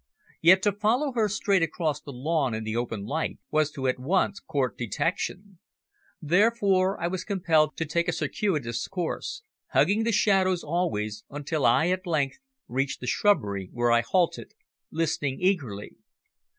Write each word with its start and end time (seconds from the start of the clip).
Yet 0.41 0.63
to 0.63 0.71
follow 0.71 1.11
her 1.11 1.29
straight 1.29 1.61
across 1.61 2.01
the 2.01 2.11
lawn 2.11 2.55
in 2.55 2.63
the 2.63 2.75
open 2.75 3.05
light 3.05 3.37
was 3.51 3.69
to 3.73 3.85
at 3.87 3.99
once 3.99 4.39
court 4.39 4.75
detection. 4.75 5.59
Therefore 6.19 6.99
I 6.99 7.05
was 7.05 7.23
compelled 7.23 7.77
to 7.77 7.85
take 7.85 8.07
a 8.07 8.11
circuitous 8.11 8.87
course, 8.87 9.43
hugging 9.73 10.03
the 10.03 10.11
shadows 10.11 10.63
always, 10.63 11.23
until 11.29 11.67
I 11.67 11.89
at 11.89 12.07
length 12.07 12.37
reached 12.67 12.99
the 12.99 13.05
shrubbery, 13.05 13.69
where 13.71 13.91
I 13.91 14.01
halted, 14.01 14.55
listening 14.89 15.37
eagerly. 15.39 15.93